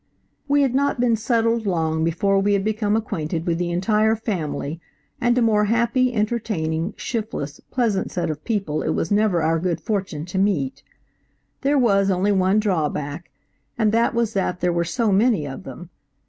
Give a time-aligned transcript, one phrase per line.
[0.47, 4.81] We had not been settled long before we had become acquainted with the entire family,
[5.21, 9.79] and a more happy, entertaining, shiftless, pleasant set of people it was never our good
[9.79, 10.81] fortune to meet.
[11.61, 13.29] There was only one drawback,
[13.77, 15.91] and that was that there were so many of them.